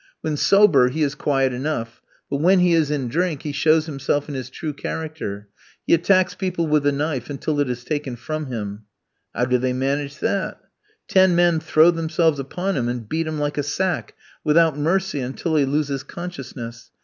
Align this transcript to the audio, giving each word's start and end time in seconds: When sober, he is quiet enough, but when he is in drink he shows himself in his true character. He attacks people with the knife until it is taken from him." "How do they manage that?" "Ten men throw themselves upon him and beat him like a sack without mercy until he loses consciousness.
When 0.21 0.35
sober, 0.35 0.89
he 0.89 1.03
is 1.03 1.13
quiet 1.13 1.53
enough, 1.53 2.01
but 2.27 2.37
when 2.41 2.57
he 2.57 2.73
is 2.73 2.89
in 2.89 3.07
drink 3.07 3.43
he 3.43 3.51
shows 3.51 3.85
himself 3.85 4.27
in 4.27 4.33
his 4.33 4.49
true 4.49 4.73
character. 4.73 5.47
He 5.85 5.93
attacks 5.93 6.33
people 6.33 6.65
with 6.65 6.81
the 6.81 6.91
knife 6.91 7.29
until 7.29 7.59
it 7.59 7.69
is 7.69 7.83
taken 7.83 8.15
from 8.15 8.47
him." 8.47 8.85
"How 9.35 9.45
do 9.45 9.59
they 9.59 9.73
manage 9.73 10.17
that?" 10.17 10.59
"Ten 11.07 11.35
men 11.35 11.59
throw 11.59 11.91
themselves 11.91 12.39
upon 12.39 12.77
him 12.77 12.89
and 12.89 13.07
beat 13.07 13.27
him 13.27 13.37
like 13.37 13.59
a 13.59 13.63
sack 13.63 14.15
without 14.43 14.75
mercy 14.75 15.19
until 15.19 15.55
he 15.55 15.65
loses 15.65 16.01
consciousness. 16.01 16.89